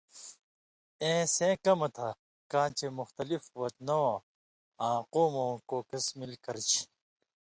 اېں 1.01 1.21
سېں 1.35 1.55
کمہۡ 1.63 1.91
تھہ 1.95 2.09
کاں 2.51 2.67
چے 2.77 2.87
مختلف 2.99 3.41
وطنؤں 3.59 4.13
آں 4.87 4.99
قومؤں 5.13 5.53
کوکسی 5.69 6.13
مِل 6.19 6.33
کر 6.45 6.55
چھی۔ 6.69 6.81